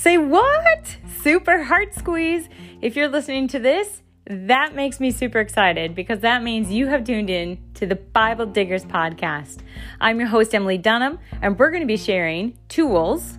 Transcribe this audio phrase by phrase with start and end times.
[0.00, 0.96] Say what?
[1.20, 2.48] Super heart squeeze.
[2.80, 7.04] If you're listening to this, that makes me super excited because that means you have
[7.04, 9.58] tuned in to the Bible Diggers podcast.
[10.00, 13.38] I'm your host, Emily Dunham, and we're going to be sharing tools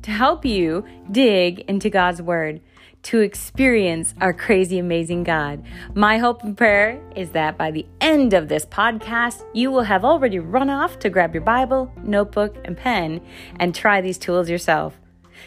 [0.00, 2.62] to help you dig into God's Word
[3.02, 5.62] to experience our crazy, amazing God.
[5.94, 10.06] My hope and prayer is that by the end of this podcast, you will have
[10.06, 13.20] already run off to grab your Bible, notebook, and pen
[13.56, 14.98] and try these tools yourself.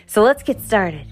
[0.06, 1.08] So let's get started.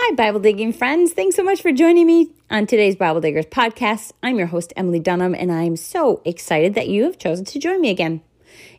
[0.00, 1.12] Hi, Bible digging friends.
[1.12, 4.12] Thanks so much for joining me on today's Bible Diggers podcast.
[4.22, 7.82] I'm your host, Emily Dunham, and I'm so excited that you have chosen to join
[7.82, 8.22] me again.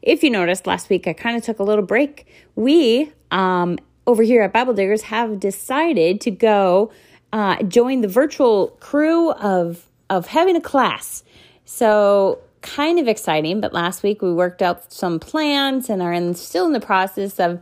[0.02, 2.26] If you noticed last week, I kind of took a little break.
[2.56, 6.92] We, um, over here at Bible Diggers, have decided to go
[7.32, 11.24] uh, join the virtual crew of of having a class.
[11.66, 13.62] So kind of exciting.
[13.62, 17.40] But last week we worked out some plans and are in, still in the process
[17.40, 17.62] of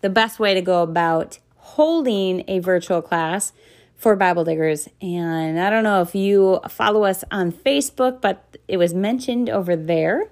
[0.00, 3.52] the best way to go about holding a virtual class
[3.96, 4.88] for Bible diggers.
[5.02, 9.74] And I don't know if you follow us on Facebook, but it was mentioned over
[9.74, 10.30] there.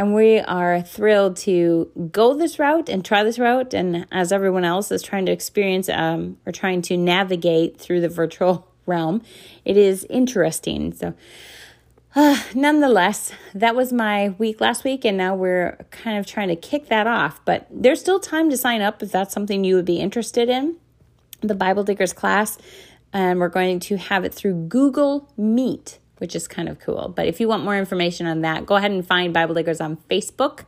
[0.00, 3.74] And we are thrilled to go this route and try this route.
[3.74, 8.08] And as everyone else is trying to experience um, or trying to navigate through the
[8.08, 9.20] virtual realm,
[9.66, 10.94] it is interesting.
[10.94, 11.12] So,
[12.16, 16.56] uh, nonetheless, that was my week last week, and now we're kind of trying to
[16.56, 17.44] kick that off.
[17.44, 20.76] But there's still time to sign up if that's something you would be interested in.
[21.42, 22.56] The Bible Diggers class,
[23.12, 27.12] and we're going to have it through Google Meet, which is kind of cool.
[27.14, 29.96] But if you want more information on that, go ahead and find Bible Diggers on
[30.10, 30.66] Facebook,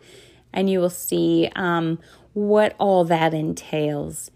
[0.52, 1.98] and you will see um,
[2.32, 4.30] what all that entails.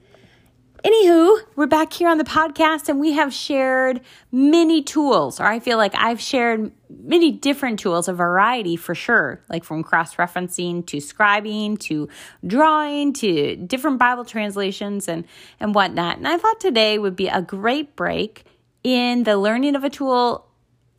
[0.85, 5.59] Anywho, we're back here on the podcast and we have shared many tools, or I
[5.59, 10.87] feel like I've shared many different tools, a variety for sure, like from cross referencing
[10.87, 12.09] to scribing to
[12.47, 15.25] drawing to different Bible translations and,
[15.59, 16.19] and whatnot.
[16.19, 18.45] And I thought today would be a great break
[18.85, 20.46] in the learning of a tool.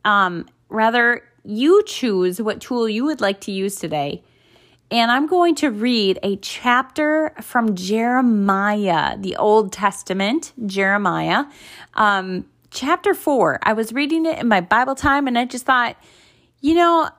[0.08, 4.22] Um, rather, you choose what tool you would like to use today
[4.90, 11.44] and I'm going to read a chapter from Jeremiah, the Old Testament, Jeremiah,
[11.94, 13.58] um, chapter four.
[13.62, 15.96] I was reading it in my Bible time and I just thought,
[16.60, 17.10] you know,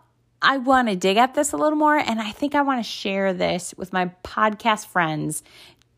[0.41, 2.89] I want to dig at this a little more and I think I want to
[2.89, 5.44] share this with my podcast friends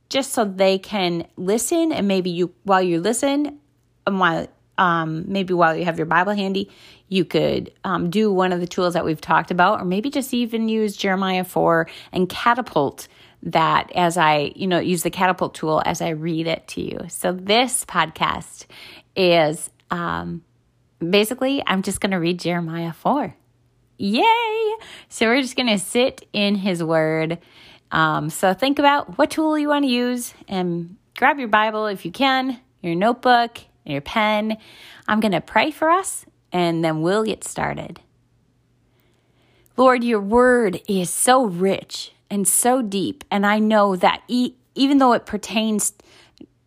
[0.09, 3.59] just so they can listen and maybe you while you listen
[4.05, 4.47] and while
[4.81, 6.67] um, maybe while you have your Bible handy,
[7.07, 10.33] you could um, do one of the tools that we've talked about, or maybe just
[10.33, 13.07] even use Jeremiah 4 and catapult
[13.43, 16.99] that as I, you know, use the catapult tool as I read it to you.
[17.09, 18.65] So this podcast
[19.15, 20.43] is um,
[20.97, 23.35] basically, I'm just going to read Jeremiah 4.
[23.99, 24.75] Yay!
[25.09, 27.37] So we're just going to sit in his word.
[27.91, 32.03] Um, so think about what tool you want to use and grab your Bible if
[32.03, 33.59] you can, your notebook,
[33.91, 34.57] and your pen.
[35.07, 37.99] I'm going to pray for us and then we'll get started.
[39.77, 43.23] Lord, your word is so rich and so deep.
[43.29, 45.93] And I know that e- even though it pertains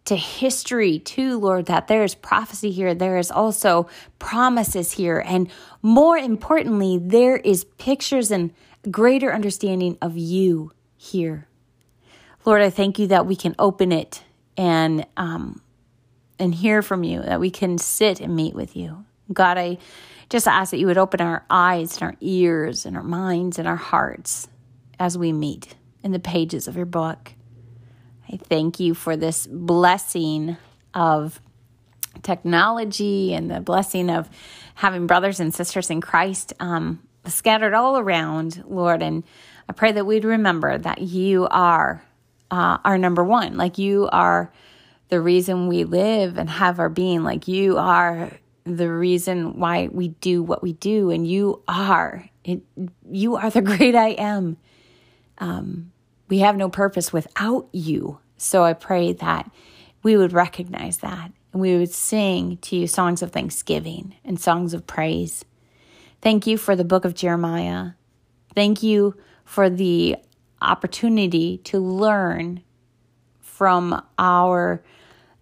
[0.05, 5.23] to history too, Lord, that there is prophecy here, there is also promises here.
[5.25, 8.53] And more importantly, there is pictures and
[8.91, 11.49] greater understanding of you here.
[12.45, 14.23] Lord, I thank you that we can open it
[14.57, 15.63] and um,
[16.39, 19.05] and hear from you, that we can sit and meet with you.
[19.33, 19.79] God, I
[20.29, 23.69] just ask that you would open our eyes and our ears and our minds and
[23.69, 24.49] our hearts
[24.99, 27.33] as we meet in the pages of your book.
[28.31, 30.57] I thank you for this blessing
[30.93, 31.41] of
[32.23, 34.29] technology and the blessing of
[34.75, 39.03] having brothers and sisters in Christ um, scattered all around, Lord.
[39.03, 39.25] And
[39.69, 42.03] I pray that we'd remember that you are
[42.51, 44.53] uh, our number one, like you are
[45.09, 47.23] the reason we live and have our being.
[47.23, 48.31] Like you are
[48.65, 52.63] the reason why we do what we do, and you are it.
[53.11, 54.57] You are the great I am.
[55.39, 55.93] Um,
[56.29, 58.19] we have no purpose without you.
[58.37, 59.51] So I pray that
[60.03, 64.75] we would recognize that and we would sing to you songs of thanksgiving and songs
[64.75, 65.45] of praise.
[66.21, 67.93] Thank you for the book of Jeremiah.
[68.55, 70.17] Thank you for the
[70.61, 72.63] opportunity to learn
[73.41, 74.83] from our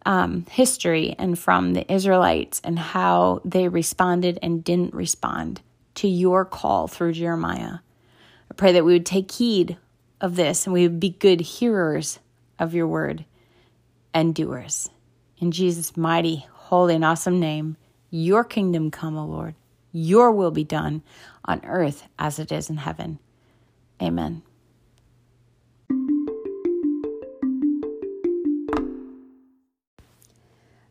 [0.04, 5.60] um, history and from the Israelites and how they responded and didn't respond
[5.94, 7.78] to your call through Jeremiah.
[8.50, 9.76] I pray that we would take heed
[10.20, 12.19] of this and we would be good hearers
[12.58, 13.25] of your word
[14.14, 14.90] and doers.
[15.38, 17.76] In Jesus' mighty, holy, and awesome name,
[18.10, 19.55] your kingdom come, O Lord.
[19.90, 21.02] Your will be done
[21.44, 23.19] on earth as it is in heaven.
[24.00, 24.43] Amen.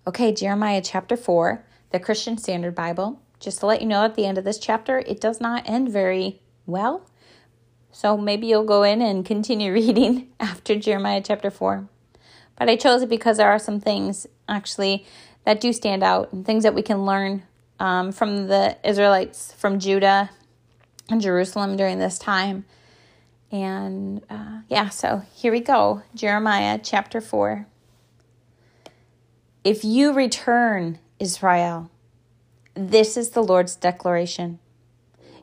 [0.08, 3.22] Okay, Jeremiah chapter 4, the Christian Standard Bible.
[3.40, 5.90] Just to let you know, at the end of this chapter, it does not end
[5.90, 7.08] very well.
[7.92, 11.88] So maybe you'll go in and continue reading after Jeremiah chapter 4.
[12.58, 15.06] But I chose it because there are some things actually
[15.46, 17.44] that do stand out and things that we can learn
[17.80, 20.32] um, from the Israelites from Judah
[21.10, 22.66] and Jerusalem during this time.
[23.52, 27.68] And uh, yeah, so here we go Jeremiah chapter 4.
[29.64, 31.92] If you return, Israel,
[32.74, 34.58] this is the Lord's declaration.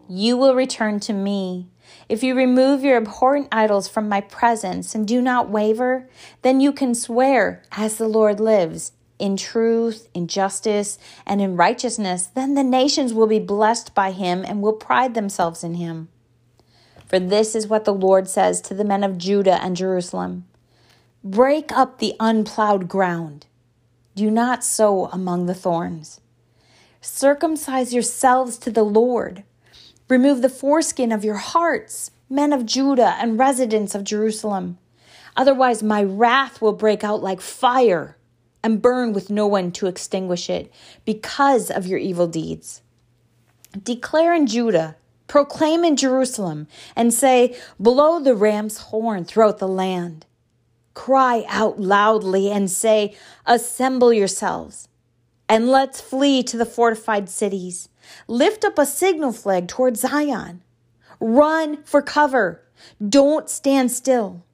[0.09, 1.69] You will return to me.
[2.09, 6.09] If you remove your abhorrent idols from my presence and do not waver,
[6.43, 12.27] then you can swear, as the Lord lives, in truth, in justice, and in righteousness.
[12.27, 16.09] Then the nations will be blessed by him and will pride themselves in him.
[17.07, 20.47] For this is what the Lord says to the men of Judah and Jerusalem
[21.23, 23.47] Break up the unplowed ground,
[24.19, 26.21] do not sow among the thorns.
[27.01, 29.45] Circumcise yourselves to the Lord.
[30.09, 34.79] Remove the foreskin of your hearts, men of Judah and residents of Jerusalem.
[35.37, 38.17] Otherwise, my wrath will break out like fire
[38.63, 40.73] and burn with no one to extinguish it
[41.05, 42.83] because of your evil deeds.
[43.83, 44.97] Declare in Judah
[45.29, 46.67] Proclaim in Jerusalem
[46.97, 50.25] and say, Blow the ram's horn throughout the land.
[50.99, 53.17] Cry out loudly and say,
[53.47, 54.89] Assemble yourselves,
[55.49, 57.89] and let's flee to the fortified cities.
[58.27, 60.61] Lift up a signal flag toward Zion.
[61.21, 62.65] Run for cover.
[63.09, 64.45] Don't stand still.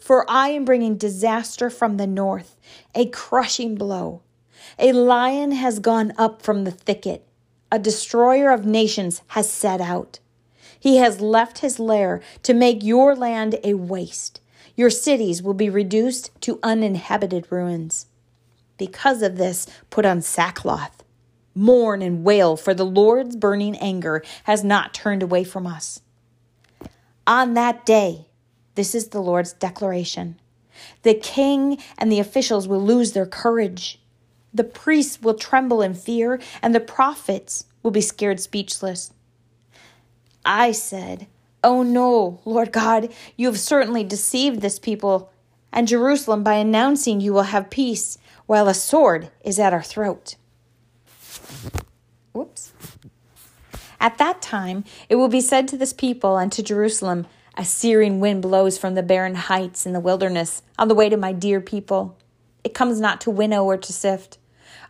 [0.00, 2.56] For I am bringing disaster from the north,
[2.96, 4.22] a crushing blow.
[4.80, 7.24] A lion has gone up from the thicket
[7.70, 10.18] a destroyer of nations has set out.
[10.78, 14.40] He has left his lair to make your land a waste.
[14.76, 18.06] Your cities will be reduced to uninhabited ruins.
[18.76, 21.04] Because of this, put on sackcloth.
[21.54, 26.00] Mourn and wail, for the Lord's burning anger has not turned away from us.
[27.26, 28.26] On that day,
[28.74, 30.40] this is the Lord's declaration.
[31.02, 34.00] The king and the officials will lose their courage.
[34.52, 39.12] The priests will tremble in fear, and the prophets will be scared speechless.
[40.44, 41.28] I said,
[41.64, 45.32] Oh no, Lord God, you have certainly deceived this people
[45.72, 50.36] and Jerusalem by announcing you will have peace while a sword is at our throat.
[52.32, 52.74] Whoops.
[53.98, 57.26] At that time, it will be said to this people and to Jerusalem,
[57.56, 61.16] A searing wind blows from the barren heights in the wilderness on the way to
[61.16, 62.18] my dear people.
[62.62, 64.36] It comes not to winnow or to sift.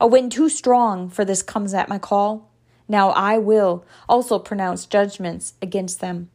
[0.00, 2.50] A wind too strong for this comes at my call.
[2.88, 6.30] Now I will also pronounce judgments against them.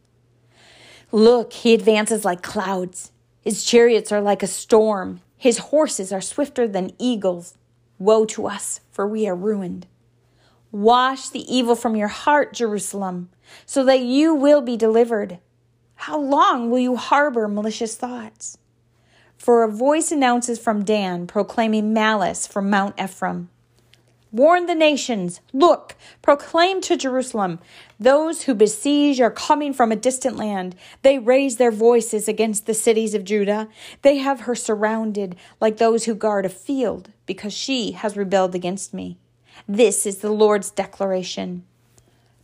[1.11, 3.11] Look, he advances like clouds.
[3.41, 5.21] His chariots are like a storm.
[5.38, 7.57] His horses are swifter than eagles.
[7.97, 9.88] Woe to us, for we are ruined.
[10.71, 13.29] Wash the evil from your heart, Jerusalem,
[13.65, 15.39] so that you will be delivered.
[15.95, 18.57] How long will you harbor malicious thoughts?
[19.35, 23.49] For a voice announces from Dan, proclaiming malice from Mount Ephraim.
[24.31, 25.42] Warn the nations.
[25.54, 27.59] Look, proclaim to Jerusalem.
[28.00, 30.76] Those who besiege are coming from a distant land.
[31.02, 33.69] They raise their voices against the cities of Judah.
[34.04, 38.94] They have her surrounded like those who guard a field, because she has rebelled against
[38.94, 39.18] me.
[39.68, 41.64] This is the Lord's declaration.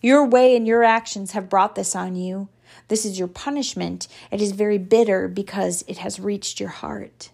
[0.01, 2.49] Your way and your actions have brought this on you.
[2.87, 4.07] This is your punishment.
[4.31, 7.29] It is very bitter because it has reached your heart.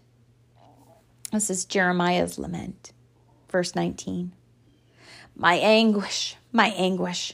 [1.31, 2.91] This is Jeremiah's lament,
[3.49, 4.33] verse 19.
[5.35, 7.33] My anguish, my anguish.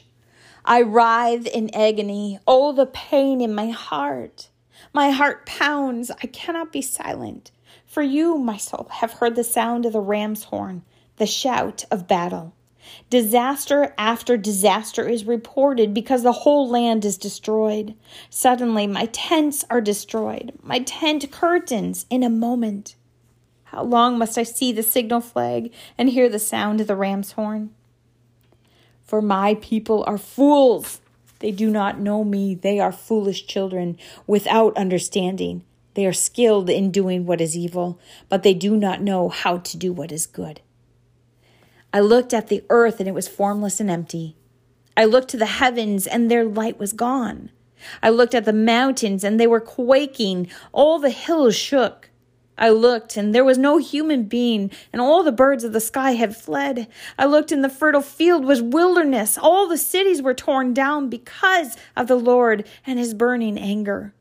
[0.64, 2.38] I writhe in agony.
[2.46, 4.48] Oh, the pain in my heart.
[4.92, 6.10] My heart pounds.
[6.22, 7.50] I cannot be silent.
[7.86, 10.82] For you, my soul, have heard the sound of the ram's horn,
[11.16, 12.54] the shout of battle.
[13.10, 17.94] Disaster after disaster is reported because the whole land is destroyed.
[18.30, 22.94] Suddenly, my tents are destroyed, my tent curtains in a moment.
[23.64, 27.32] How long must I see the signal flag and hear the sound of the ram's
[27.32, 27.74] horn?
[29.08, 31.00] For my people are fools.
[31.38, 32.54] They do not know me.
[32.54, 33.96] They are foolish children
[34.26, 35.64] without understanding.
[35.94, 37.98] They are skilled in doing what is evil,
[38.28, 40.60] but they do not know how to do what is good.
[41.90, 44.36] I looked at the earth, and it was formless and empty.
[44.94, 47.50] I looked to the heavens, and their light was gone.
[48.02, 50.48] I looked at the mountains, and they were quaking.
[50.70, 52.07] All the hills shook.
[52.58, 56.12] I looked, and there was no human being, and all the birds of the sky
[56.12, 56.88] had fled.
[57.16, 59.38] I looked, and the fertile field was wilderness.
[59.38, 64.12] All the cities were torn down because of the Lord and his burning anger.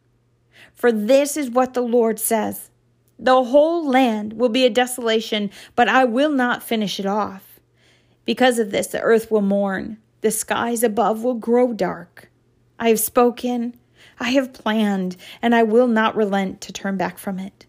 [0.75, 2.70] For this is what the Lord says
[3.17, 7.60] The whole land will be a desolation, but I will not finish it off.
[8.24, 12.29] Because of this, the earth will mourn, the skies above will grow dark.
[12.77, 13.79] I have spoken,
[14.20, 17.66] I have planned, and I will not relent to turn back from it.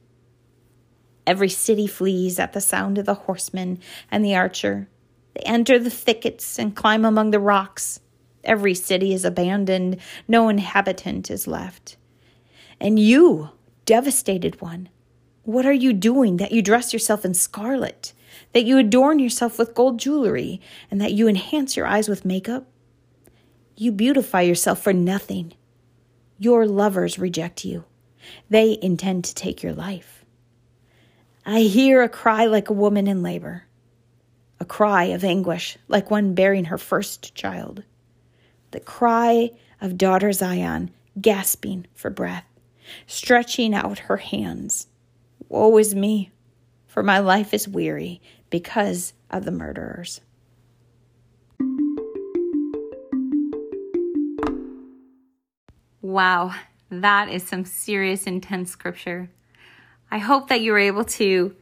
[1.28, 3.80] Every city flees at the sound of the horseman
[4.10, 4.88] and the archer.
[5.34, 8.00] They enter the thickets and climb among the rocks.
[8.44, 11.98] Every city is abandoned, no inhabitant is left.
[12.80, 13.50] And you,
[13.84, 14.88] devastated one,
[15.42, 18.14] what are you doing that you dress yourself in scarlet,
[18.54, 22.66] that you adorn yourself with gold jewelry, and that you enhance your eyes with makeup?
[23.76, 25.52] You beautify yourself for nothing.
[26.38, 27.84] Your lovers reject you.
[28.48, 30.17] They intend to take your life.
[31.50, 33.64] I hear a cry like a woman in labor,
[34.60, 37.84] a cry of anguish like one bearing her first child,
[38.72, 42.44] the cry of daughter Zion gasping for breath,
[43.06, 44.88] stretching out her hands.
[45.48, 46.32] Woe is me,
[46.86, 50.20] for my life is weary because of the murderers.
[56.02, 56.52] Wow,
[56.90, 59.30] that is some serious, intense scripture.
[60.10, 61.54] I hope that you were able to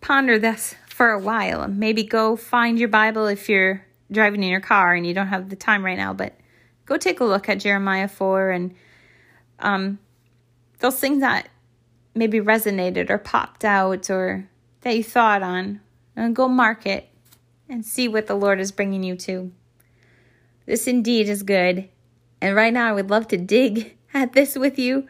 [0.00, 1.68] ponder this for a while.
[1.68, 5.50] Maybe go find your Bible if you're driving in your car and you don't have
[5.50, 6.38] the time right now, but
[6.86, 8.74] go take a look at Jeremiah 4 and
[9.58, 9.98] um,
[10.78, 11.48] those things that
[12.14, 14.48] maybe resonated or popped out or
[14.82, 15.80] that you thought on,
[16.14, 17.08] and go mark it
[17.68, 19.50] and see what the Lord is bringing you to.
[20.66, 21.88] This indeed is good.
[22.40, 25.08] And right now, I would love to dig at this with you,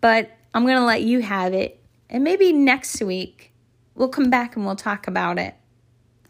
[0.00, 1.80] but I'm going to let you have it.
[2.10, 3.52] And maybe next week
[3.94, 5.54] we'll come back and we'll talk about it.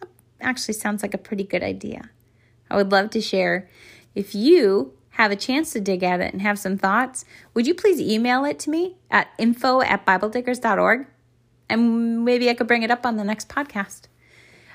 [0.01, 0.09] That
[0.41, 2.11] actually sounds like a pretty good idea.
[2.71, 3.69] I would love to share.
[4.15, 7.25] If you have a chance to dig at it and have some thoughts,
[7.55, 11.07] would you please email it to me at info at BibleDiggers.org?
[11.69, 14.03] And maybe I could bring it up on the next podcast.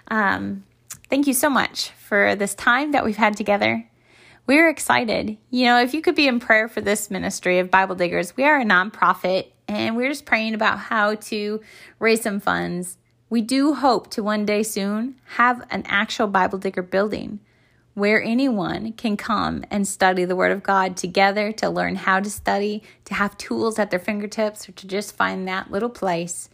[0.09, 0.63] Um,
[1.09, 3.89] thank you so much for this time that we've had together
[4.47, 5.37] we're excited.
[5.49, 8.45] You know, if you could be in prayer for this ministry of Bible Diggers, we
[8.45, 11.61] are a nonprofit and we're just praying about how to
[11.99, 12.97] raise some funds.
[13.29, 17.41] We do hope to one day soon have an actual Bible Digger building
[17.93, 22.29] where anyone can come and study the Word of God together to learn how to
[22.29, 26.47] study, to have tools at their fingertips, or to just find that little place.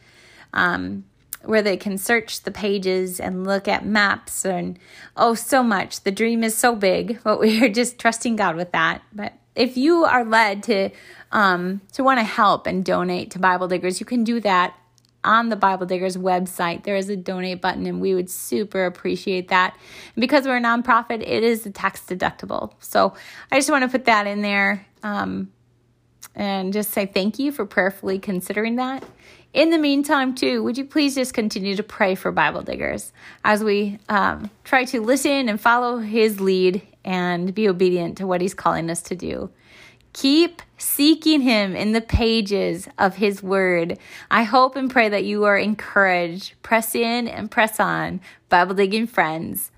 [0.54, 1.04] Um,
[1.44, 4.80] where they can search the pages and look at maps and
[5.18, 6.02] oh so much.
[6.02, 9.02] The dream is so big but we are just trusting god with that.
[9.14, 10.90] But if you are led to
[11.32, 14.76] um, to want to help and donate to bible diggers you can do that
[15.24, 16.84] on the bible diggers website.
[16.84, 19.76] There is a donate button and we would super appreciate that.
[20.16, 23.14] And because we're a nonprofit it is tax deductible so
[23.52, 24.86] i just want to put that in there.
[25.02, 25.52] Um,
[26.36, 29.04] and just say thank you for prayerfully considering that
[29.54, 33.14] in the meantime, too, would you please just continue to pray for Bible diggers
[33.46, 38.42] as we um, try to listen and follow his lead and be obedient to what
[38.42, 39.52] he's calling us to do?
[40.14, 43.98] Keep seeking him in the pages of his word.
[44.30, 46.54] I hope and pray that you are encouraged.
[46.64, 49.72] Press in and press on, Bible digging friends.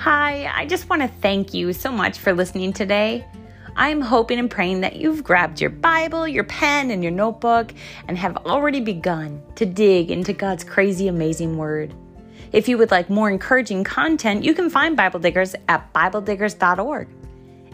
[0.00, 3.22] Hi, I just want to thank you so much for listening today.
[3.76, 7.74] I'm hoping and praying that you've grabbed your Bible, your pen, and your notebook
[8.08, 11.92] and have already begun to dig into God's crazy, amazing Word.
[12.50, 17.06] If you would like more encouraging content, you can find Bible Diggers at BibleDiggers.org.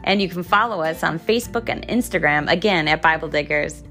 [0.03, 3.85] And you can follow us on Facebook and Instagram, again at Bible Diggers.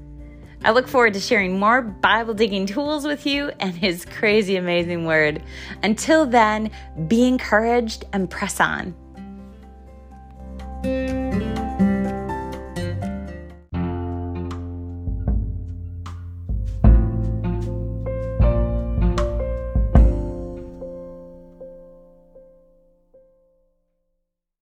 [0.66, 5.04] I look forward to sharing more Bible digging tools with you and His crazy, amazing
[5.04, 5.44] Word.
[5.84, 6.72] Until then,
[7.06, 8.92] be encouraged and press on.